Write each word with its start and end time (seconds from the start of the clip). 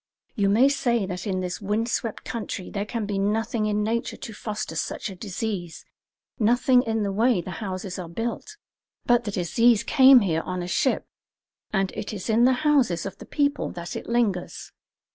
You 0.33 0.49
may 0.49 0.67
say 0.67 1.05
that 1.05 1.27
in 1.27 1.41
this 1.41 1.61
wind 1.61 1.87
swept 1.87 2.23
country 2.25 2.71
there 2.71 2.87
can 2.87 3.05
be 3.05 3.19
nothing 3.19 3.67
in 3.67 3.83
nature 3.83 4.17
to 4.17 4.33
foster 4.33 4.75
such 4.75 5.11
a 5.11 5.15
disease, 5.15 5.85
nothing 6.39 6.81
in 6.81 7.03
the 7.03 7.11
way 7.11 7.39
the 7.39 7.51
houses 7.61 7.99
are 7.99 8.09
built; 8.09 8.57
but 9.05 9.25
the 9.25 9.31
disease 9.31 9.83
came 9.83 10.21
here 10.21 10.41
on 10.41 10.63
a 10.63 10.67
ship, 10.67 11.05
and 11.71 11.91
it 11.95 12.13
is 12.13 12.31
in 12.31 12.45
the 12.45 12.53
houses 12.65 13.05
of 13.05 13.19
the 13.19 13.27
people 13.27 13.69
that 13.73 13.95
it 13.95 14.09
lingers. 14.09 14.71